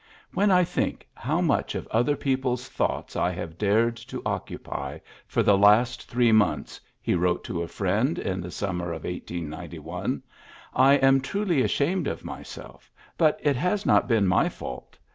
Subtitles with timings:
[0.01, 0.03] ^^
[0.33, 5.43] When I think how much of other people's thoughts I have dared to occupy for
[5.43, 10.23] the last three months, ''he wrote to a friend in the summer of 1891,
[10.75, 14.97] ^'I am truly ashamed of myself; but it has not been my fault.